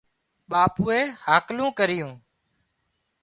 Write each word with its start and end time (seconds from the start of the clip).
ٻاپوئي 0.49 1.01
هاڪلون 1.25 1.69
ڪريون 1.79 2.11